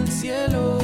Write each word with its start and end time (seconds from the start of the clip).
el 0.00 0.10
cielo, 0.10 0.79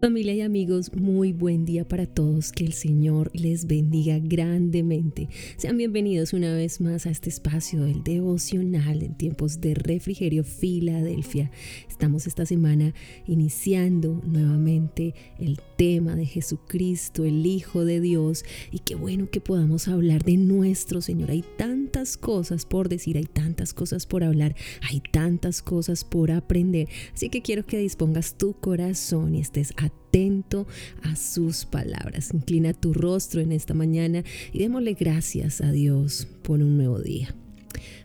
Familia 0.00 0.32
y 0.32 0.42
amigos, 0.42 0.92
muy 0.94 1.32
buen 1.32 1.64
día 1.64 1.86
para 1.86 2.06
todos. 2.06 2.52
Que 2.52 2.64
el 2.64 2.72
Señor 2.72 3.32
les 3.34 3.66
bendiga 3.66 4.20
grandemente. 4.20 5.28
Sean 5.56 5.76
bienvenidos 5.76 6.32
una 6.32 6.54
vez 6.54 6.80
más 6.80 7.04
a 7.06 7.10
este 7.10 7.30
espacio 7.30 7.82
del 7.82 8.04
devocional 8.04 9.02
en 9.02 9.16
tiempos 9.16 9.60
de 9.60 9.74
refrigerio 9.74 10.44
Filadelfia. 10.44 11.50
Estamos 11.88 12.28
esta 12.28 12.46
semana 12.46 12.94
iniciando 13.26 14.22
nuevamente 14.24 15.16
el 15.40 15.60
tema 15.76 16.14
de 16.14 16.26
Jesucristo, 16.26 17.24
el 17.24 17.44
Hijo 17.44 17.84
de 17.84 18.00
Dios. 18.00 18.44
Y 18.70 18.78
qué 18.78 18.94
bueno 18.94 19.28
que 19.28 19.40
podamos 19.40 19.88
hablar 19.88 20.22
de 20.22 20.36
nuestro 20.36 21.00
Señor. 21.00 21.32
Hay 21.32 21.44
tantas 21.56 22.16
cosas 22.16 22.66
por 22.66 22.88
decir, 22.88 23.16
hay 23.16 23.26
tantas 23.26 23.74
cosas 23.74 24.06
por 24.06 24.22
hablar, 24.22 24.54
hay 24.88 25.00
tantas 25.00 25.60
cosas 25.60 26.04
por 26.04 26.30
aprender. 26.30 26.88
Así 27.12 27.30
que 27.30 27.42
quiero 27.42 27.66
que 27.66 27.78
dispongas 27.78 28.38
tu 28.38 28.52
corazón 28.52 29.34
y 29.34 29.40
estés 29.40 29.74
atento 30.08 30.66
a 31.02 31.16
sus 31.16 31.64
palabras. 31.64 32.32
Inclina 32.32 32.72
tu 32.72 32.92
rostro 32.92 33.40
en 33.40 33.52
esta 33.52 33.74
mañana 33.74 34.24
y 34.52 34.60
démosle 34.60 34.94
gracias 34.94 35.60
a 35.60 35.70
Dios 35.72 36.28
por 36.42 36.60
un 36.60 36.76
nuevo 36.76 36.98
día. 36.98 37.34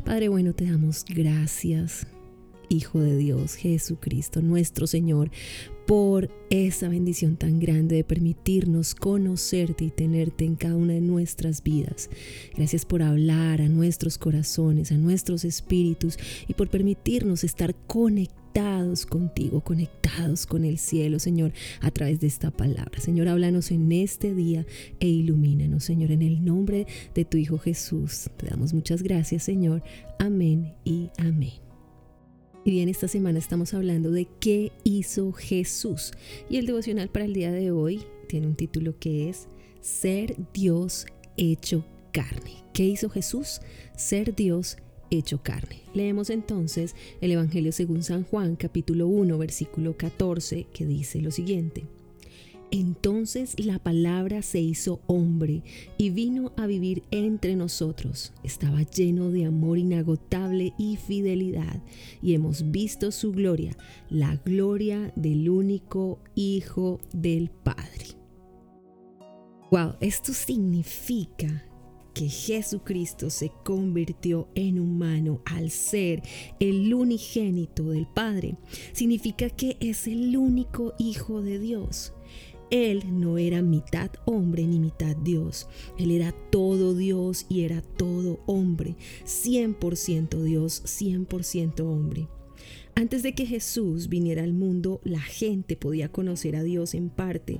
Padre 0.03 0.27
bueno, 0.27 0.53
te 0.53 0.65
damos 0.65 1.05
gracias, 1.07 2.05
Hijo 2.69 2.99
de 2.99 3.17
Dios, 3.17 3.55
Jesucristo, 3.55 4.41
nuestro 4.41 4.87
Señor, 4.87 5.29
por 5.85 6.29
esa 6.49 6.87
bendición 6.87 7.35
tan 7.35 7.59
grande 7.59 7.97
de 7.97 8.03
permitirnos 8.03 8.95
conocerte 8.95 9.85
y 9.85 9.89
tenerte 9.91 10.45
en 10.45 10.55
cada 10.55 10.75
una 10.75 10.93
de 10.93 11.01
nuestras 11.01 11.61
vidas. 11.61 12.09
Gracias 12.55 12.85
por 12.85 13.03
hablar 13.03 13.61
a 13.61 13.69
nuestros 13.69 14.17
corazones, 14.17 14.91
a 14.91 14.97
nuestros 14.97 15.45
espíritus 15.45 16.17
y 16.47 16.53
por 16.53 16.69
permitirnos 16.69 17.43
estar 17.43 17.75
conectados 17.87 18.42
conectados 18.53 19.05
contigo, 19.07 19.61
conectados 19.61 20.45
con 20.45 20.63
el 20.63 20.77
cielo, 20.77 21.17
Señor, 21.17 21.53
a 21.81 21.89
través 21.89 22.19
de 22.19 22.27
esta 22.27 22.51
palabra. 22.51 22.99
Señor, 22.99 23.27
háblanos 23.27 23.71
en 23.71 23.91
este 23.91 24.35
día 24.35 24.65
e 24.99 25.07
ilumínanos, 25.07 25.83
Señor, 25.83 26.11
en 26.11 26.21
el 26.21 26.45
nombre 26.45 26.85
de 27.15 27.25
tu 27.25 27.37
Hijo 27.37 27.57
Jesús. 27.57 28.29
Te 28.37 28.47
damos 28.47 28.73
muchas 28.73 29.01
gracias, 29.01 29.43
Señor. 29.43 29.81
Amén 30.19 30.75
y 30.83 31.09
amén. 31.17 31.53
Y 32.63 32.71
bien, 32.71 32.89
esta 32.89 33.07
semana 33.07 33.39
estamos 33.39 33.73
hablando 33.73 34.11
de 34.11 34.27
qué 34.39 34.71
hizo 34.83 35.31
Jesús. 35.33 36.11
Y 36.47 36.57
el 36.57 36.67
devocional 36.67 37.09
para 37.09 37.25
el 37.25 37.33
día 37.33 37.51
de 37.51 37.71
hoy 37.71 38.03
tiene 38.29 38.45
un 38.45 38.55
título 38.55 38.99
que 38.99 39.29
es 39.29 39.47
Ser 39.81 40.35
Dios 40.53 41.07
hecho 41.37 41.85
carne. 42.11 42.63
¿Qué 42.71 42.85
hizo 42.85 43.09
Jesús? 43.09 43.61
Ser 43.97 44.35
Dios 44.35 44.77
hecho 45.17 45.41
carne. 45.41 45.81
Leemos 45.93 46.29
entonces 46.29 46.95
el 47.21 47.31
Evangelio 47.31 47.71
según 47.71 48.03
San 48.03 48.23
Juan 48.23 48.55
capítulo 48.55 49.07
1 49.07 49.37
versículo 49.37 49.95
14 49.97 50.67
que 50.73 50.85
dice 50.85 51.21
lo 51.21 51.31
siguiente. 51.31 51.85
Entonces 52.71 53.53
la 53.63 53.77
palabra 53.77 54.41
se 54.41 54.59
hizo 54.59 54.99
hombre 55.05 55.61
y 55.99 56.09
vino 56.09 56.53
a 56.57 56.65
vivir 56.65 57.03
entre 57.11 57.55
nosotros. 57.55 58.33
Estaba 58.43 58.81
lleno 58.81 59.29
de 59.29 59.45
amor 59.45 59.77
inagotable 59.77 60.73
y 60.79 60.95
fidelidad 60.95 61.83
y 62.19 62.33
hemos 62.33 62.71
visto 62.71 63.11
su 63.11 63.31
gloria, 63.31 63.77
la 64.09 64.37
gloria 64.37 65.13
del 65.15 65.49
único 65.49 66.17
Hijo 66.33 66.99
del 67.13 67.51
Padre. 67.51 68.17
Wow, 69.69 69.93
esto 70.01 70.33
significa 70.33 71.63
que 72.13 72.29
Jesucristo 72.29 73.29
se 73.29 73.51
convirtió 73.63 74.47
en 74.55 74.79
humano 74.79 75.41
al 75.45 75.71
ser 75.71 76.21
el 76.59 76.93
unigénito 76.93 77.89
del 77.89 78.07
Padre, 78.07 78.55
significa 78.93 79.49
que 79.49 79.77
es 79.79 80.07
el 80.07 80.35
único 80.37 80.93
Hijo 80.97 81.41
de 81.41 81.59
Dios. 81.59 82.13
Él 82.69 83.03
no 83.19 83.37
era 83.37 83.61
mitad 83.61 84.09
hombre 84.25 84.65
ni 84.65 84.79
mitad 84.79 85.15
Dios. 85.15 85.67
Él 85.99 86.09
era 86.09 86.31
todo 86.31 86.95
Dios 86.95 87.45
y 87.47 87.65
era 87.65 87.81
todo 87.81 88.39
hombre. 88.47 88.95
100% 89.25 90.41
Dios, 90.41 90.81
100% 90.83 91.81
hombre. 91.81 92.27
Antes 92.95 93.23
de 93.23 93.33
que 93.33 93.47
Jesús 93.47 94.07
viniera 94.07 94.43
al 94.43 94.53
mundo, 94.53 95.01
la 95.03 95.19
gente 95.19 95.75
podía 95.75 96.11
conocer 96.11 96.55
a 96.55 96.61
Dios 96.61 96.93
en 96.93 97.09
parte, 97.09 97.59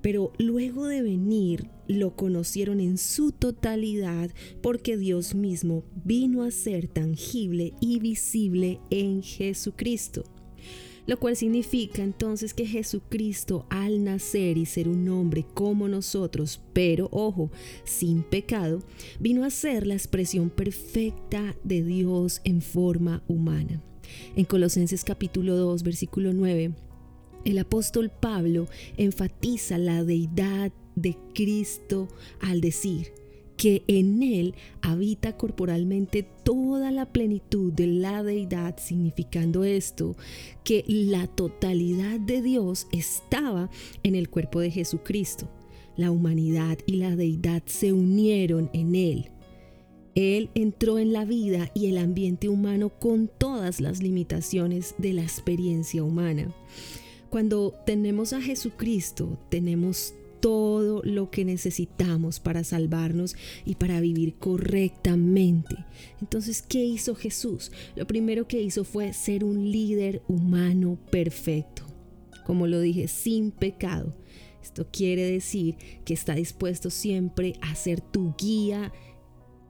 pero 0.00 0.32
luego 0.38 0.86
de 0.86 1.02
venir 1.02 1.68
lo 1.86 2.16
conocieron 2.16 2.80
en 2.80 2.96
su 2.96 3.30
totalidad 3.30 4.30
porque 4.62 4.96
Dios 4.96 5.34
mismo 5.34 5.84
vino 6.04 6.42
a 6.42 6.50
ser 6.50 6.88
tangible 6.88 7.74
y 7.80 8.00
visible 8.00 8.80
en 8.88 9.22
Jesucristo. 9.22 10.24
Lo 11.06 11.18
cual 11.18 11.36
significa 11.36 12.02
entonces 12.02 12.54
que 12.54 12.64
Jesucristo 12.64 13.66
al 13.68 14.02
nacer 14.02 14.56
y 14.56 14.64
ser 14.64 14.88
un 14.88 15.06
hombre 15.10 15.44
como 15.52 15.88
nosotros, 15.88 16.62
pero 16.72 17.08
ojo, 17.12 17.50
sin 17.84 18.22
pecado, 18.22 18.82
vino 19.18 19.44
a 19.44 19.50
ser 19.50 19.86
la 19.86 19.94
expresión 19.94 20.48
perfecta 20.48 21.54
de 21.64 21.82
Dios 21.82 22.40
en 22.44 22.62
forma 22.62 23.22
humana. 23.28 23.82
En 24.36 24.44
Colosenses 24.44 25.04
capítulo 25.04 25.56
2, 25.56 25.82
versículo 25.82 26.32
9, 26.32 26.72
el 27.44 27.58
apóstol 27.58 28.10
Pablo 28.10 28.68
enfatiza 28.96 29.78
la 29.78 30.04
deidad 30.04 30.72
de 30.94 31.16
Cristo 31.34 32.08
al 32.40 32.60
decir 32.60 33.12
que 33.56 33.82
en 33.88 34.22
él 34.22 34.54
habita 34.80 35.36
corporalmente 35.36 36.22
toda 36.22 36.90
la 36.90 37.12
plenitud 37.12 37.70
de 37.70 37.86
la 37.86 38.22
deidad, 38.22 38.78
significando 38.78 39.64
esto 39.64 40.16
que 40.64 40.82
la 40.86 41.26
totalidad 41.26 42.18
de 42.20 42.40
Dios 42.40 42.86
estaba 42.90 43.68
en 44.02 44.14
el 44.14 44.30
cuerpo 44.30 44.60
de 44.60 44.70
Jesucristo. 44.70 45.50
La 45.96 46.10
humanidad 46.10 46.78
y 46.86 46.96
la 46.96 47.14
deidad 47.16 47.62
se 47.66 47.92
unieron 47.92 48.70
en 48.72 48.94
él. 48.94 49.30
Él 50.20 50.50
entró 50.54 50.98
en 50.98 51.12
la 51.12 51.24
vida 51.24 51.70
y 51.74 51.86
el 51.86 51.98
ambiente 51.98 52.48
humano 52.48 52.90
con 52.90 53.28
todas 53.28 53.80
las 53.80 54.02
limitaciones 54.02 54.94
de 54.98 55.12
la 55.12 55.22
experiencia 55.22 56.02
humana. 56.02 56.54
Cuando 57.30 57.74
tenemos 57.86 58.32
a 58.32 58.42
Jesucristo, 58.42 59.38
tenemos 59.50 60.14
todo 60.40 61.02
lo 61.04 61.30
que 61.30 61.44
necesitamos 61.44 62.40
para 62.40 62.64
salvarnos 62.64 63.36
y 63.64 63.76
para 63.76 64.00
vivir 64.00 64.34
correctamente. 64.34 65.76
Entonces, 66.20 66.62
¿qué 66.62 66.84
hizo 66.84 67.14
Jesús? 67.14 67.70
Lo 67.94 68.06
primero 68.06 68.48
que 68.48 68.60
hizo 68.60 68.84
fue 68.84 69.12
ser 69.12 69.44
un 69.44 69.70
líder 69.70 70.22
humano 70.28 70.98
perfecto. 71.10 71.84
Como 72.46 72.66
lo 72.66 72.80
dije, 72.80 73.06
sin 73.06 73.52
pecado. 73.52 74.14
Esto 74.62 74.86
quiere 74.90 75.30
decir 75.30 75.76
que 76.04 76.14
está 76.14 76.34
dispuesto 76.34 76.90
siempre 76.90 77.54
a 77.60 77.74
ser 77.74 78.00
tu 78.00 78.34
guía 78.36 78.92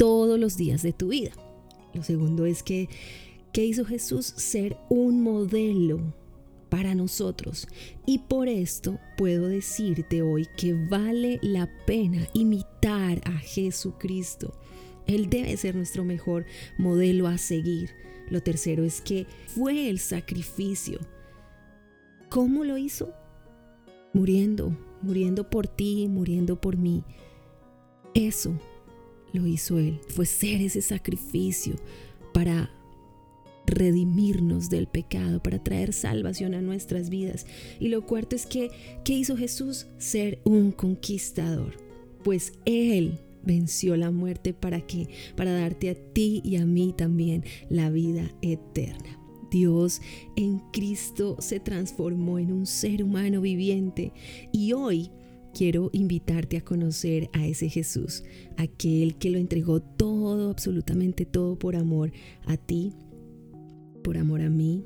todos 0.01 0.41
los 0.41 0.57
días 0.57 0.83
de 0.83 0.95
tu 0.95 1.09
vida. 1.09 1.33
Lo 1.93 2.03
segundo 2.03 2.47
es 2.47 2.63
que, 2.63 2.89
¿qué 3.53 3.67
hizo 3.67 3.85
Jesús? 3.85 4.25
Ser 4.25 4.79
un 4.89 5.23
modelo 5.23 6.01
para 6.71 6.95
nosotros. 6.95 7.69
Y 8.07 8.21
por 8.21 8.49
esto 8.49 8.99
puedo 9.19 9.49
decirte 9.49 10.23
hoy 10.23 10.49
que 10.57 10.73
vale 10.73 11.39
la 11.43 11.69
pena 11.85 12.27
imitar 12.33 13.21
a 13.27 13.33
Jesucristo. 13.33 14.59
Él 15.07 15.29
debe 15.29 15.55
ser 15.59 15.77
nuestro 15.77 16.03
mejor 16.03 16.47
modelo 16.79 17.27
a 17.27 17.37
seguir. 17.37 17.91
Lo 18.31 18.43
tercero 18.43 18.85
es 18.85 19.03
que 19.03 19.27
fue 19.49 19.91
el 19.91 19.99
sacrificio. 19.99 20.99
¿Cómo 22.31 22.65
lo 22.65 22.79
hizo? 22.79 23.13
Muriendo, 24.15 24.75
muriendo 25.03 25.51
por 25.51 25.69
ti, 25.69 26.09
muriendo 26.09 26.59
por 26.59 26.79
mí. 26.79 27.05
Eso 28.15 28.59
lo 29.33 29.47
hizo 29.47 29.79
Él. 29.79 30.01
Fue 30.09 30.27
ser 30.27 30.61
ese 30.61 30.83
sacrificio 30.83 31.77
para 32.33 32.71
redimirnos 33.67 34.69
del 34.69 34.87
pecado, 34.87 35.43
para 35.43 35.63
traer 35.63 35.93
salvación 35.93 36.55
a 36.55 36.61
nuestras 36.61 37.11
vidas. 37.11 37.47
Y 37.79 37.89
lo 37.89 38.05
cuarto 38.07 38.37
es 38.37 38.47
que, 38.47 38.71
¿qué 39.05 39.15
hizo 39.15 39.37
Jesús? 39.37 39.87
Ser 39.99 40.41
un 40.45 40.73
conquistador. 40.73 41.77
Pues 42.23 42.53
Él 42.65 43.19
venció 43.43 43.97
la 43.97 44.11
muerte 44.11 44.53
para 44.53 44.81
qué? 44.81 45.09
Para 45.37 45.53
darte 45.53 45.91
a 45.91 45.95
ti 45.95 46.43
y 46.45 46.57
a 46.57 46.67
mí 46.67 46.95
también 46.97 47.45
la 47.69 47.91
vida 47.91 48.31
eterna. 48.43 49.19
Dios 49.51 50.01
en 50.37 50.61
Cristo 50.73 51.37
se 51.41 51.59
transformó 51.59 52.39
en 52.39 52.53
un 52.53 52.67
ser 52.67 53.03
humano 53.03 53.41
viviente 53.41 54.13
y 54.53 54.73
hoy 54.75 55.11
quiero 55.55 55.91
invitarte 55.93 56.57
a 56.57 56.65
conocer 56.65 57.31
a 57.33 57.47
ese 57.47 57.69
Jesús, 57.69 58.25
aquel 58.57 59.17
que 59.17 59.31
lo 59.31 59.39
entregó 59.39 59.81
todo, 59.81 60.51
absolutamente 60.51 61.25
todo 61.27 61.59
por 61.59 61.77
amor 61.77 62.13
a 62.47 62.57
ti, 62.57 62.95
por 64.03 64.17
amor 64.17 64.43
a 64.43 64.51
mí. 64.51 64.85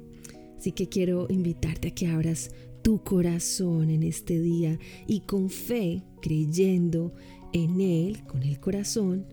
Así 0.58 0.72
que 0.72 0.88
quiero 0.88 1.26
invitarte 1.30 1.88
a 1.88 1.94
que 1.94 2.06
abras 2.06 2.50
tu 2.82 3.02
corazón 3.02 3.90
en 3.90 4.02
este 4.02 4.40
día 4.40 4.78
y 5.06 5.20
con 5.20 5.50
fe, 5.50 6.02
creyendo 6.20 7.14
en 7.52 7.80
Él, 7.80 8.24
con 8.26 8.42
el 8.42 8.60
corazón, 8.60 9.26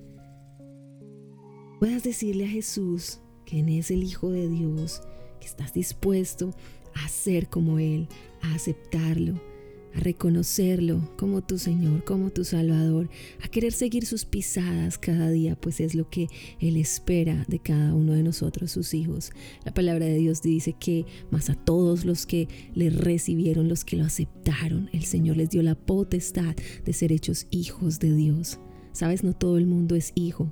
puedas 1.79 2.03
decirle 2.03 2.45
a 2.45 2.49
Jesús 2.49 3.19
que 3.45 3.59
es 3.77 3.91
el 3.91 4.03
Hijo 4.03 4.29
de 4.29 4.47
Dios, 4.47 5.01
que 5.39 5.47
estás 5.47 5.73
dispuesto 5.73 6.53
a 6.93 7.09
ser 7.09 7.49
como 7.49 7.79
Él, 7.79 8.07
a 8.41 8.53
aceptarlo, 8.55 9.41
a 9.95 9.99
reconocerlo 9.99 11.13
como 11.17 11.41
tu 11.41 11.57
Señor, 11.57 12.03
como 12.03 12.29
tu 12.29 12.43
Salvador, 12.43 13.09
a 13.43 13.47
querer 13.47 13.73
seguir 13.73 14.05
sus 14.05 14.25
pisadas 14.25 14.97
cada 14.97 15.29
día, 15.29 15.55
pues 15.55 15.79
es 15.79 15.95
lo 15.95 16.09
que 16.09 16.27
Él 16.59 16.77
espera 16.77 17.45
de 17.47 17.59
cada 17.59 17.93
uno 17.93 18.13
de 18.13 18.23
nosotros, 18.23 18.71
sus 18.71 18.93
hijos. 18.93 19.31
La 19.65 19.73
palabra 19.73 20.05
de 20.05 20.17
Dios 20.17 20.41
dice 20.41 20.73
que 20.79 21.05
más 21.29 21.49
a 21.49 21.55
todos 21.55 22.05
los 22.05 22.25
que 22.25 22.47
le 22.73 22.89
recibieron, 22.89 23.67
los 23.67 23.85
que 23.85 23.97
lo 23.97 24.05
aceptaron, 24.05 24.89
el 24.93 25.03
Señor 25.03 25.37
les 25.37 25.49
dio 25.49 25.63
la 25.63 25.75
potestad 25.75 26.55
de 26.85 26.93
ser 26.93 27.11
hechos 27.11 27.47
hijos 27.51 27.99
de 27.99 28.13
Dios. 28.15 28.59
Sabes, 28.93 29.23
no 29.23 29.33
todo 29.33 29.57
el 29.57 29.67
mundo 29.67 29.95
es 29.95 30.11
hijo, 30.15 30.51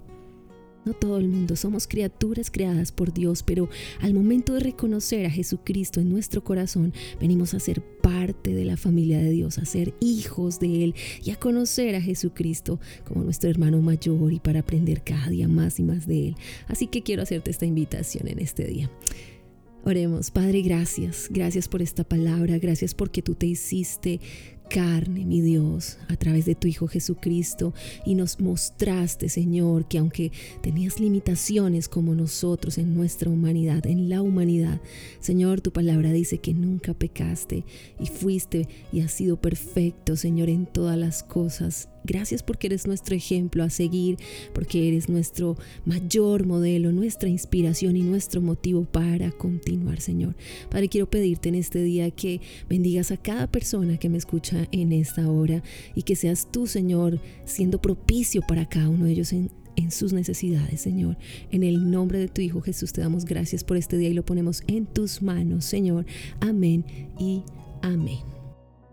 todo 0.93 1.17
el 1.17 1.27
mundo 1.27 1.55
somos 1.55 1.87
criaturas 1.87 2.51
creadas 2.51 2.91
por 2.91 3.13
Dios, 3.13 3.43
pero 3.43 3.69
al 4.01 4.13
momento 4.13 4.53
de 4.53 4.59
reconocer 4.59 5.25
a 5.25 5.29
Jesucristo 5.29 5.99
en 5.99 6.09
nuestro 6.09 6.43
corazón, 6.43 6.93
venimos 7.19 7.53
a 7.53 7.59
ser 7.59 7.81
parte 7.81 8.53
de 8.53 8.65
la 8.65 8.77
familia 8.77 9.19
de 9.19 9.31
Dios, 9.31 9.57
a 9.57 9.65
ser 9.65 9.93
hijos 9.99 10.59
de 10.59 10.83
Él 10.83 10.95
y 11.23 11.31
a 11.31 11.35
conocer 11.35 11.95
a 11.95 12.01
Jesucristo 12.01 12.79
como 13.05 13.23
nuestro 13.23 13.49
hermano 13.49 13.81
mayor 13.81 14.33
y 14.33 14.39
para 14.39 14.61
aprender 14.61 15.03
cada 15.03 15.29
día 15.29 15.47
más 15.47 15.79
y 15.79 15.83
más 15.83 16.07
de 16.07 16.29
Él. 16.29 16.35
Así 16.67 16.87
que 16.87 17.03
quiero 17.03 17.23
hacerte 17.23 17.51
esta 17.51 17.65
invitación 17.65 18.27
en 18.27 18.39
este 18.39 18.65
día. 18.65 18.89
Oremos, 19.85 20.29
Padre, 20.29 20.61
gracias, 20.61 21.27
gracias 21.29 21.69
por 21.69 21.81
esta 21.81 22.03
palabra, 22.03 22.57
gracias 22.57 22.93
porque 22.93 23.21
tú 23.21 23.35
te 23.35 23.45
hiciste 23.45 24.19
carne, 24.69 25.25
mi 25.25 25.41
Dios, 25.41 25.97
a 26.07 26.15
través 26.15 26.45
de 26.45 26.55
tu 26.55 26.67
Hijo 26.67 26.87
Jesucristo 26.87 27.73
y 28.05 28.15
nos 28.15 28.39
mostraste, 28.39 29.27
Señor, 29.27 29.87
que 29.87 29.97
aunque 29.97 30.31
tenías 30.61 30.99
limitaciones 30.99 31.89
como 31.89 32.15
nosotros 32.15 32.77
en 32.77 32.95
nuestra 32.95 33.29
humanidad, 33.29 33.85
en 33.87 34.09
la 34.09 34.21
humanidad, 34.21 34.79
Señor, 35.19 35.61
tu 35.61 35.73
palabra 35.73 36.11
dice 36.11 36.37
que 36.37 36.53
nunca 36.53 36.93
pecaste 36.93 37.65
y 37.99 38.05
fuiste 38.05 38.67
y 38.93 39.01
has 39.01 39.11
sido 39.11 39.41
perfecto, 39.41 40.15
Señor, 40.15 40.49
en 40.49 40.65
todas 40.65 40.97
las 40.97 41.23
cosas 41.23 41.89
Gracias 42.03 42.43
porque 42.43 42.67
eres 42.67 42.87
nuestro 42.87 43.15
ejemplo 43.15 43.63
a 43.63 43.69
seguir, 43.69 44.17
porque 44.53 44.87
eres 44.87 45.09
nuestro 45.09 45.57
mayor 45.85 46.45
modelo, 46.45 46.91
nuestra 46.91 47.29
inspiración 47.29 47.97
y 47.97 48.03
nuestro 48.03 48.41
motivo 48.41 48.85
para 48.85 49.31
continuar, 49.31 50.01
Señor. 50.01 50.35
Padre, 50.69 50.89
quiero 50.89 51.09
pedirte 51.09 51.49
en 51.49 51.55
este 51.55 51.83
día 51.83 52.11
que 52.11 52.41
bendigas 52.69 53.11
a 53.11 53.17
cada 53.17 53.47
persona 53.47 53.97
que 53.97 54.09
me 54.09 54.17
escucha 54.17 54.67
en 54.71 54.91
esta 54.91 55.29
hora 55.29 55.63
y 55.95 56.03
que 56.03 56.15
seas 56.15 56.47
tú, 56.51 56.67
Señor, 56.67 57.19
siendo 57.45 57.81
propicio 57.81 58.41
para 58.41 58.67
cada 58.67 58.89
uno 58.89 59.05
de 59.05 59.11
ellos 59.11 59.33
en, 59.33 59.51
en 59.75 59.91
sus 59.91 60.13
necesidades, 60.13 60.81
Señor. 60.81 61.17
En 61.51 61.63
el 61.63 61.89
nombre 61.89 62.19
de 62.19 62.27
tu 62.27 62.41
Hijo 62.41 62.61
Jesús 62.61 62.93
te 62.93 63.01
damos 63.01 63.25
gracias 63.25 63.63
por 63.63 63.77
este 63.77 63.97
día 63.97 64.09
y 64.09 64.13
lo 64.13 64.25
ponemos 64.25 64.63
en 64.67 64.85
tus 64.85 65.21
manos, 65.21 65.65
Señor. 65.65 66.05
Amén 66.39 66.85
y 67.19 67.43
amén. 67.81 68.38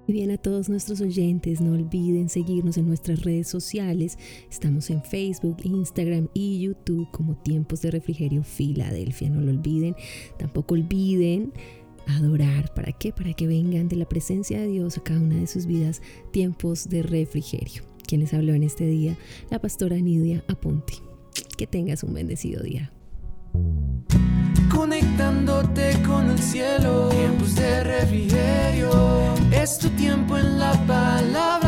Y 0.07 0.13
bien 0.13 0.31
a 0.31 0.39
todos 0.39 0.69
nuestros 0.69 1.01
oyentes, 1.01 1.61
no 1.61 1.73
olviden 1.73 2.29
seguirnos 2.29 2.77
en 2.77 2.87
nuestras 2.87 3.23
redes 3.23 3.49
sociales. 3.49 4.19
Estamos 4.49 4.89
en 4.91 5.03
Facebook, 5.03 5.57
Instagram 5.65 6.29
y 6.33 6.61
YouTube 6.61 7.11
como 7.11 7.37
Tiempos 7.37 7.83
de 7.83 7.91
Refrigerio 7.91 8.45
Filadelfia. 8.45 9.31
No 9.31 9.41
lo 9.41 9.51
olviden. 9.51 9.97
Tampoco 10.39 10.75
olviden 10.75 11.53
adorar. 12.07 12.73
¿Para 12.75 12.93
qué? 12.93 13.13
Para 13.13 13.33
que 13.33 13.49
vengan 13.49 13.89
de 13.89 13.97
la 13.97 14.09
presencia 14.09 14.61
de 14.61 14.69
Dios 14.69 14.97
a 14.97 15.03
cada 15.03 15.21
una 15.21 15.37
de 15.37 15.49
sus 15.49 15.67
vidas 15.67 16.01
tiempos 16.31 16.89
de 16.89 17.03
refrigerio. 17.03 17.83
Quien 18.07 18.21
les 18.21 18.33
habló 18.33 18.55
en 18.55 18.63
este 18.63 18.87
día, 18.87 19.19
la 19.51 19.59
pastora 19.59 19.97
Nidia 19.97 20.45
Aponte. 20.47 20.95
Que 21.59 21.67
tengas 21.67 22.05
un 22.05 22.15
bendecido 22.15 22.63
día. 22.63 22.93
Conectándote 24.73 26.01
con 26.07 26.31
el 26.31 26.39
cielo, 26.39 27.09
tiempos 27.09 27.57
de 27.57 27.83
refrigerio 27.83 29.26
es 29.67 29.79
tu 29.79 29.89
tiempo 29.91 30.39
en 30.39 30.61
la 30.61 30.73
palabra. 30.87 31.66